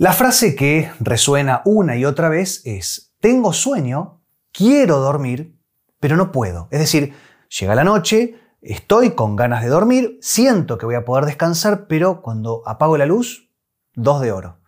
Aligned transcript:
La 0.00 0.14
frase 0.14 0.56
que 0.56 0.90
resuena 0.98 1.60
una 1.66 1.94
y 1.94 2.06
otra 2.06 2.30
vez 2.30 2.62
es, 2.64 3.12
tengo 3.20 3.52
sueño, 3.52 4.22
quiero 4.50 4.96
dormir, 4.96 5.60
pero 6.00 6.16
no 6.16 6.32
puedo. 6.32 6.68
Es 6.70 6.80
decir, 6.80 7.12
llega 7.50 7.74
la 7.74 7.84
noche, 7.84 8.40
estoy 8.62 9.10
con 9.10 9.36
ganas 9.36 9.62
de 9.62 9.68
dormir, 9.68 10.18
siento 10.22 10.78
que 10.78 10.86
voy 10.86 10.94
a 10.94 11.04
poder 11.04 11.26
descansar, 11.26 11.86
pero 11.86 12.22
cuando 12.22 12.62
apago 12.64 12.96
la 12.96 13.04
luz, 13.04 13.50
dos 13.92 14.22
de 14.22 14.32
oro. 14.32 14.60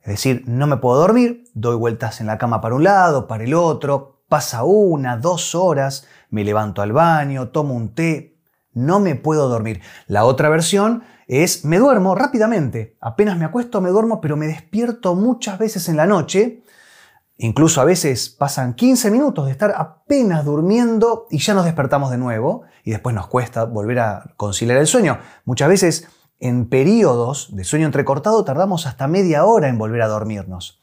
Es 0.00 0.12
decir, 0.12 0.44
no 0.46 0.66
me 0.66 0.78
puedo 0.78 0.98
dormir, 0.98 1.44
doy 1.52 1.76
vueltas 1.76 2.22
en 2.22 2.28
la 2.28 2.38
cama 2.38 2.62
para 2.62 2.74
un 2.74 2.84
lado, 2.84 3.26
para 3.26 3.44
el 3.44 3.52
otro, 3.52 4.22
pasa 4.30 4.64
una, 4.64 5.18
dos 5.18 5.54
horas, 5.54 6.06
me 6.30 6.42
levanto 6.42 6.80
al 6.80 6.92
baño, 6.92 7.50
tomo 7.50 7.74
un 7.74 7.94
té, 7.94 8.39
no 8.72 9.00
me 9.00 9.14
puedo 9.14 9.48
dormir. 9.48 9.80
La 10.06 10.24
otra 10.24 10.48
versión 10.48 11.02
es 11.26 11.64
me 11.64 11.78
duermo 11.78 12.14
rápidamente, 12.14 12.96
apenas 13.00 13.38
me 13.38 13.44
acuesto 13.44 13.80
me 13.80 13.90
duermo, 13.90 14.20
pero 14.20 14.36
me 14.36 14.46
despierto 14.46 15.14
muchas 15.14 15.58
veces 15.58 15.88
en 15.88 15.96
la 15.96 16.06
noche, 16.06 16.62
incluso 17.36 17.80
a 17.80 17.84
veces 17.84 18.30
pasan 18.30 18.74
15 18.74 19.10
minutos 19.10 19.46
de 19.46 19.52
estar 19.52 19.72
apenas 19.76 20.44
durmiendo 20.44 21.26
y 21.30 21.38
ya 21.38 21.54
nos 21.54 21.64
despertamos 21.64 22.10
de 22.10 22.18
nuevo 22.18 22.62
y 22.84 22.90
después 22.90 23.14
nos 23.14 23.28
cuesta 23.28 23.64
volver 23.64 24.00
a 24.00 24.34
conciliar 24.36 24.78
el 24.78 24.86
sueño. 24.86 25.18
Muchas 25.44 25.68
veces 25.68 26.08
en 26.40 26.68
periodos 26.68 27.54
de 27.54 27.64
sueño 27.64 27.86
entrecortado 27.86 28.44
tardamos 28.44 28.86
hasta 28.86 29.06
media 29.06 29.44
hora 29.44 29.68
en 29.68 29.78
volver 29.78 30.02
a 30.02 30.08
dormirnos. 30.08 30.80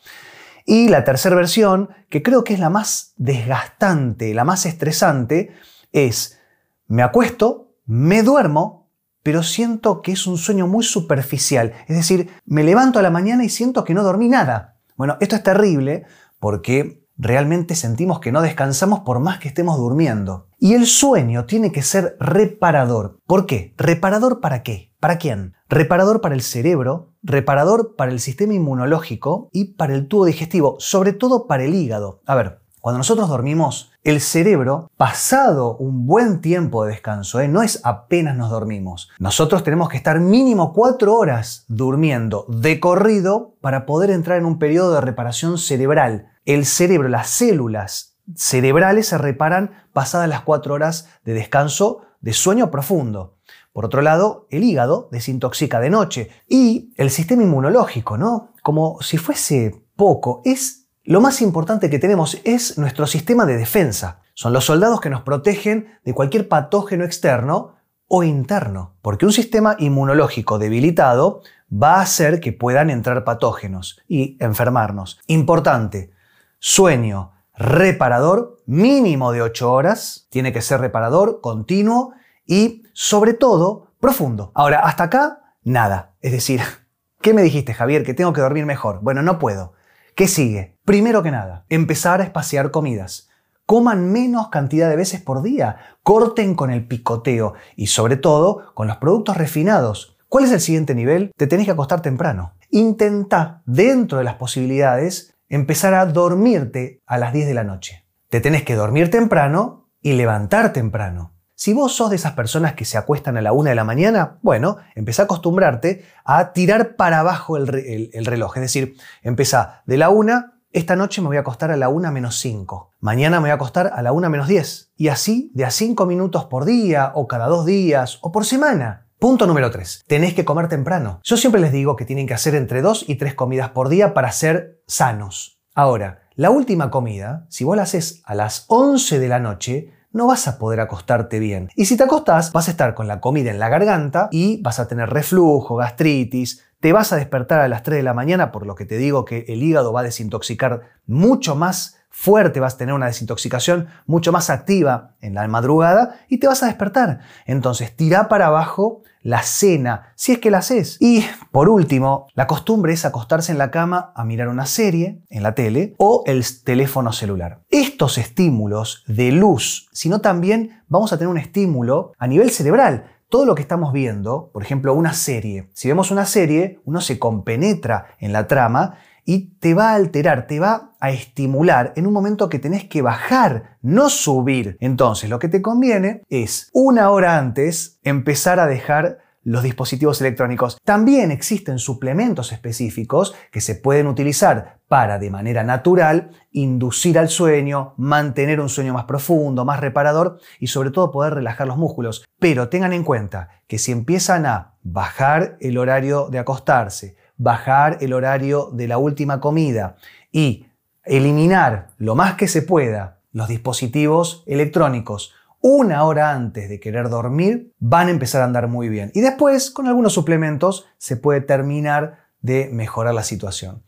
Y 0.65 0.89
la 0.89 1.03
tercera 1.03 1.35
versión, 1.35 1.89
que 2.09 2.21
creo 2.21 2.43
que 2.43 2.53
es 2.53 2.59
la 2.59 2.69
más 2.69 3.13
desgastante, 3.15 4.33
la 4.33 4.43
más 4.43 4.65
estresante, 4.65 5.55
es 5.91 6.39
me 6.87 7.03
acuesto, 7.03 7.66
me 7.87 8.21
duermo, 8.21 8.91
pero 9.23 9.43
siento 9.43 10.01
que 10.01 10.11
es 10.11 10.27
un 10.27 10.37
sueño 10.37 10.67
muy 10.67 10.83
superficial. 10.83 11.73
Es 11.87 11.95
decir, 11.95 12.29
me 12.45 12.63
levanto 12.63 12.99
a 12.99 13.01
la 13.01 13.09
mañana 13.09 13.43
y 13.43 13.49
siento 13.49 13.83
que 13.83 13.93
no 13.93 14.03
dormí 14.03 14.29
nada. 14.29 14.77
Bueno, 14.95 15.17
esto 15.19 15.35
es 15.35 15.43
terrible 15.43 16.05
porque 16.39 17.07
realmente 17.17 17.75
sentimos 17.75 18.19
que 18.19 18.31
no 18.31 18.41
descansamos 18.41 18.99
por 19.01 19.19
más 19.19 19.39
que 19.39 19.47
estemos 19.47 19.77
durmiendo. 19.77 20.49
Y 20.59 20.73
el 20.73 20.85
sueño 20.85 21.45
tiene 21.45 21.71
que 21.71 21.81
ser 21.81 22.17
reparador. 22.19 23.19
¿Por 23.25 23.45
qué? 23.45 23.73
¿Reparador 23.77 24.39
para 24.41 24.63
qué? 24.63 24.93
¿Para 24.99 25.17
quién? 25.17 25.55
Reparador 25.69 26.21
para 26.21 26.35
el 26.35 26.41
cerebro, 26.41 27.13
reparador 27.23 27.95
para 27.95 28.11
el 28.11 28.19
sistema 28.19 28.53
inmunológico 28.53 29.49
y 29.53 29.75
para 29.75 29.93
el 29.93 30.07
tubo 30.07 30.25
digestivo, 30.25 30.75
sobre 30.79 31.13
todo 31.13 31.47
para 31.47 31.63
el 31.63 31.73
hígado. 31.73 32.21
A 32.25 32.35
ver, 32.35 32.61
cuando 32.81 32.99
nosotros 32.99 33.27
dormimos, 33.29 33.91
el 34.07 34.21
cerebro, 34.21 34.89
pasado 34.95 35.75
un 35.75 36.07
buen 36.07 36.39
tiempo 36.39 36.85
de 36.85 36.91
descanso, 36.91 37.41
¿eh? 37.41 37.49
no 37.49 37.61
es 37.61 37.81
apenas 37.83 38.37
nos 38.37 38.49
dormimos. 38.49 39.09
Nosotros 39.19 39.65
tenemos 39.65 39.89
que 39.89 39.97
estar 39.97 40.21
mínimo 40.21 40.71
cuatro 40.71 41.13
horas 41.13 41.65
durmiendo 41.67 42.45
de 42.47 42.79
corrido 42.79 43.57
para 43.59 43.85
poder 43.85 44.09
entrar 44.11 44.37
en 44.37 44.45
un 44.45 44.59
periodo 44.59 44.93
de 44.93 45.01
reparación 45.01 45.57
cerebral 45.57 46.31
el 46.45 46.65
cerebro, 46.65 47.09
las 47.09 47.29
células 47.29 48.17
cerebrales 48.33 49.07
se 49.07 49.17
reparan 49.17 49.71
pasadas 49.91 50.29
las 50.29 50.41
cuatro 50.41 50.73
horas 50.73 51.09
de 51.25 51.33
descanso 51.33 52.03
de 52.21 52.31
sueño 52.31 52.71
profundo. 52.71 53.35
Por 53.73 53.85
otro 53.85 54.01
lado, 54.01 54.47
el 54.49 54.63
hígado 54.63 55.09
desintoxica 55.11 55.81
de 55.81 55.89
noche 55.89 56.29
y 56.47 56.93
el 56.95 57.09
sistema 57.09 57.43
inmunológico, 57.43 58.17
¿no? 58.17 58.53
Como 58.63 59.01
si 59.01 59.17
fuese 59.17 59.85
poco, 59.95 60.41
es 60.45 60.86
lo 61.07 61.21
más 61.21 61.41
importante 61.41 61.89
que 61.89 61.99
tenemos 61.99 62.37
es 62.43 62.77
nuestro 62.77 63.07
sistema 63.07 63.45
de 63.45 63.55
defensa. 63.55 64.19
Son 64.33 64.51
los 64.51 64.65
soldados 64.65 64.99
que 64.99 65.09
nos 65.09 65.21
protegen 65.21 65.87
de 66.03 66.13
cualquier 66.13 66.49
patógeno 66.49 67.05
externo 67.05 67.75
o 68.09 68.23
interno, 68.23 68.95
porque 69.01 69.25
un 69.25 69.31
sistema 69.31 69.77
inmunológico 69.79 70.59
debilitado 70.59 71.43
va 71.71 71.95
a 71.95 72.01
hacer 72.01 72.41
que 72.41 72.51
puedan 72.51 72.89
entrar 72.89 73.23
patógenos 73.23 74.01
y 74.09 74.35
enfermarnos. 74.41 75.21
Importante, 75.27 76.11
Sueño 76.59 77.31
reparador, 77.57 78.61
mínimo 78.65 79.31
de 79.31 79.41
8 79.41 79.71
horas, 79.71 80.27
tiene 80.29 80.51
que 80.51 80.61
ser 80.61 80.81
reparador, 80.81 81.39
continuo 81.39 82.13
y 82.45 82.83
sobre 82.91 83.33
todo 83.33 83.93
profundo. 84.01 84.51
Ahora, 84.53 84.81
hasta 84.81 85.05
acá, 85.05 85.55
nada. 85.63 86.15
Es 86.19 86.33
decir, 86.33 86.61
¿qué 87.21 87.33
me 87.33 87.43
dijiste 87.43 87.73
Javier? 87.73 88.03
Que 88.03 88.13
tengo 88.13 88.33
que 88.33 88.41
dormir 88.41 88.65
mejor. 88.65 88.99
Bueno, 89.01 89.21
no 89.21 89.39
puedo. 89.39 89.76
¿Qué 90.17 90.27
sigue? 90.27 90.79
Primero 90.83 91.21
que 91.21 91.29
nada, 91.29 91.67
empezar 91.69 92.21
a 92.21 92.23
espaciar 92.23 92.71
comidas. 92.71 93.29
Coman 93.67 94.11
menos 94.11 94.49
cantidad 94.49 94.89
de 94.89 94.95
veces 94.95 95.21
por 95.21 95.43
día, 95.43 95.77
corten 96.01 96.55
con 96.55 96.71
el 96.71 96.87
picoteo 96.87 97.53
y 97.75 97.85
sobre 97.85 98.17
todo 98.17 98.73
con 98.73 98.87
los 98.87 98.97
productos 98.97 99.37
refinados. 99.37 100.17
¿Cuál 100.27 100.45
es 100.45 100.51
el 100.51 100.59
siguiente 100.59 100.95
nivel? 100.95 101.31
Te 101.37 101.45
tenés 101.45 101.67
que 101.67 101.73
acostar 101.73 102.01
temprano. 102.01 102.55
Intenta, 102.71 103.61
dentro 103.67 104.17
de 104.17 104.23
las 104.23 104.33
posibilidades, 104.33 105.35
empezar 105.49 105.93
a 105.93 106.07
dormirte 106.07 107.03
a 107.05 107.19
las 107.19 107.31
10 107.31 107.45
de 107.45 107.53
la 107.53 107.63
noche. 107.63 108.07
Te 108.31 108.41
tenés 108.41 108.63
que 108.63 108.73
dormir 108.73 109.11
temprano 109.11 109.91
y 110.01 110.13
levantar 110.13 110.73
temprano. 110.73 111.36
Si 111.59 111.73
vos 111.73 111.95
sos 111.95 112.11
de 112.11 112.17
esas 112.17 112.33
personas 112.33 112.73
que 112.73 112.85
se 112.85 112.99
acuestan 112.99 113.35
a 113.35 113.41
la 113.41 113.51
1 113.51 113.71
de 113.71 113.75
la 113.75 113.83
mañana, 113.83 114.37
bueno, 114.43 114.77
empezá 114.93 115.23
a 115.23 115.25
acostumbrarte 115.25 116.05
a 116.23 116.53
tirar 116.53 116.95
para 116.95 117.21
abajo 117.21 117.57
el, 117.57 117.65
reloj. 117.65 118.57
Es 118.57 118.61
decir, 118.61 118.95
empezá 119.23 119.81
de 119.87 119.97
la 119.97 120.11
1, 120.11 120.51
esta 120.71 120.95
noche 120.95 121.19
me 121.19 121.29
voy 121.29 121.37
a 121.37 121.39
acostar 121.39 121.71
a 121.71 121.75
la 121.75 121.89
1 121.89 122.11
menos 122.11 122.37
5. 122.41 122.93
Mañana 122.99 123.37
me 123.37 123.45
voy 123.45 123.49
a 123.49 123.55
acostar 123.55 123.91
a 123.91 124.03
la 124.03 124.11
1 124.11 124.29
menos 124.29 124.47
10. 124.47 124.91
Y 124.97 125.07
así 125.07 125.51
de 125.55 125.65
a 125.65 125.71
5 125.71 126.05
minutos 126.05 126.45
por 126.45 126.63
día, 126.63 127.11
o 127.15 127.27
cada 127.27 127.47
dos 127.47 127.65
días, 127.65 128.19
o 128.21 128.31
por 128.31 128.45
semana. 128.45 129.07
Punto 129.17 129.47
número 129.47 129.71
3. 129.71 130.03
Tenés 130.05 130.35
que 130.35 130.45
comer 130.45 130.67
temprano. 130.67 131.21
Yo 131.23 131.37
siempre 131.37 131.59
les 131.59 131.71
digo 131.71 131.95
que 131.95 132.05
tienen 132.05 132.27
que 132.27 132.35
hacer 132.35 132.53
entre 132.53 132.83
2 132.83 133.05
y 133.07 133.15
3 133.15 133.33
comidas 133.33 133.71
por 133.71 133.89
día 133.89 134.13
para 134.13 134.31
ser 134.31 134.83
sanos. 134.85 135.59
Ahora, 135.73 136.19
la 136.35 136.51
última 136.51 136.91
comida, 136.91 137.47
si 137.49 137.63
vos 137.63 137.75
la 137.75 137.81
haces 137.81 138.21
a 138.25 138.35
las 138.35 138.65
11 138.67 139.17
de 139.17 139.27
la 139.27 139.39
noche, 139.39 139.96
no 140.11 140.27
vas 140.27 140.47
a 140.47 140.57
poder 140.57 140.79
acostarte 140.79 141.39
bien. 141.39 141.69
Y 141.75 141.85
si 141.85 141.97
te 141.97 142.03
acostás, 142.03 142.51
vas 142.53 142.67
a 142.67 142.71
estar 142.71 142.93
con 142.93 143.07
la 143.07 143.19
comida 143.19 143.51
en 143.51 143.59
la 143.59 143.69
garganta 143.69 144.29
y 144.31 144.61
vas 144.61 144.79
a 144.79 144.87
tener 144.87 145.09
reflujo, 145.09 145.75
gastritis, 145.75 146.63
te 146.79 146.93
vas 146.93 147.11
a 147.11 147.15
despertar 147.15 147.59
a 147.59 147.67
las 147.67 147.83
3 147.83 147.97
de 147.97 148.03
la 148.03 148.13
mañana, 148.13 148.51
por 148.51 148.65
lo 148.65 148.75
que 148.75 148.85
te 148.85 148.97
digo 148.97 149.25
que 149.25 149.45
el 149.47 149.63
hígado 149.63 149.91
va 149.93 150.01
a 150.01 150.03
desintoxicar 150.03 150.81
mucho 151.05 151.55
más 151.55 151.96
fuerte, 152.09 152.59
vas 152.59 152.75
a 152.75 152.77
tener 152.77 152.95
una 152.95 153.05
desintoxicación 153.05 153.87
mucho 154.05 154.31
más 154.31 154.49
activa 154.49 155.15
en 155.21 155.33
la 155.33 155.47
madrugada 155.47 156.19
y 156.27 156.39
te 156.39 156.47
vas 156.47 156.63
a 156.63 156.67
despertar. 156.67 157.19
Entonces, 157.45 157.95
tira 157.95 158.27
para 158.27 158.47
abajo 158.47 159.03
la 159.21 159.43
cena, 159.43 160.13
si 160.15 160.31
es 160.31 160.39
que 160.39 160.49
la 160.49 160.59
haces. 160.59 160.97
Y 160.99 161.25
por 161.51 161.69
último, 161.69 162.27
la 162.33 162.47
costumbre 162.47 162.93
es 162.93 163.05
acostarse 163.05 163.51
en 163.51 163.57
la 163.57 163.71
cama 163.71 164.13
a 164.15 164.23
mirar 164.23 164.47
una 164.47 164.65
serie 164.65 165.21
en 165.29 165.43
la 165.43 165.53
tele 165.53 165.95
o 165.97 166.23
el 166.25 166.43
teléfono 166.63 167.11
celular. 167.11 167.61
Estos 167.69 168.17
estímulos 168.17 169.03
de 169.07 169.31
luz, 169.31 169.89
sino 169.91 170.21
también 170.21 170.81
vamos 170.87 171.11
a 171.11 171.17
tener 171.17 171.29
un 171.29 171.37
estímulo 171.37 172.13
a 172.17 172.27
nivel 172.27 172.51
cerebral 172.51 173.11
todo 173.29 173.45
lo 173.45 173.55
que 173.55 173.61
estamos 173.61 173.91
viendo, 173.91 174.49
por 174.53 174.63
ejemplo, 174.63 174.93
una 174.93 175.13
serie, 175.13 175.69
si 175.73 175.89
vemos 175.89 176.11
una 176.11 176.25
serie, 176.25 176.79
uno 176.85 177.01
se 177.01 177.19
compenetra 177.19 178.15
en 178.19 178.31
la 178.31 178.47
trama 178.47 178.95
y 179.27 179.57
te 179.59 179.73
va 179.73 179.91
a 179.91 179.95
alterar, 179.95 180.47
te 180.47 180.61
va 180.61 180.93
a 181.01 181.11
estimular 181.11 181.91
en 181.97 182.07
un 182.07 182.13
momento 182.13 182.47
que 182.47 182.59
tenés 182.59 182.85
que 182.85 183.01
bajar, 183.01 183.77
no 183.81 184.09
subir. 184.09 184.77
Entonces, 184.79 185.29
lo 185.29 185.37
que 185.37 185.49
te 185.49 185.61
conviene 185.61 186.23
es 186.29 186.69
una 186.71 187.09
hora 187.11 187.37
antes 187.37 187.99
empezar 188.03 188.61
a 188.61 188.67
dejar 188.67 189.17
los 189.43 189.63
dispositivos 189.63 190.21
electrónicos. 190.21 190.77
También 190.81 191.31
existen 191.31 191.77
suplementos 191.77 192.53
específicos 192.53 193.35
que 193.51 193.59
se 193.59 193.75
pueden 193.75 194.07
utilizar 194.07 194.79
para, 194.87 195.19
de 195.19 195.29
manera 195.29 195.65
natural, 195.65 196.31
inducir 196.51 197.19
al 197.19 197.27
sueño, 197.27 197.95
mantener 197.97 198.61
un 198.61 198.69
sueño 198.69 198.93
más 198.93 199.05
profundo, 199.05 199.65
más 199.65 199.81
reparador 199.81 200.39
y 200.57 200.67
sobre 200.67 200.91
todo 200.91 201.11
poder 201.11 201.33
relajar 201.33 201.67
los 201.67 201.77
músculos. 201.77 202.25
Pero 202.39 202.69
tengan 202.69 202.93
en 202.93 203.03
cuenta 203.03 203.49
que 203.67 203.77
si 203.77 203.91
empiezan 203.91 204.45
a 204.45 204.75
bajar 204.83 205.57
el 205.59 205.77
horario 205.77 206.29
de 206.29 206.39
acostarse, 206.39 207.16
bajar 207.37 207.97
el 208.01 208.13
horario 208.13 208.69
de 208.73 208.87
la 208.87 208.97
última 208.97 209.39
comida 209.39 209.95
y 210.31 210.65
eliminar 211.03 211.89
lo 211.97 212.15
más 212.15 212.35
que 212.35 212.47
se 212.47 212.61
pueda 212.61 213.19
los 213.31 213.47
dispositivos 213.47 214.43
electrónicos 214.47 215.33
una 215.61 216.03
hora 216.03 216.31
antes 216.31 216.69
de 216.69 216.79
querer 216.79 217.09
dormir, 217.09 217.73
van 217.79 218.07
a 218.07 218.11
empezar 218.11 218.41
a 218.41 218.45
andar 218.45 218.67
muy 218.67 218.89
bien. 218.89 219.11
Y 219.13 219.21
después, 219.21 219.71
con 219.71 219.87
algunos 219.87 220.13
suplementos, 220.13 220.85
se 220.97 221.17
puede 221.17 221.41
terminar 221.41 222.19
de 222.41 222.69
mejorar 222.71 223.13
la 223.13 223.23
situación. 223.23 223.83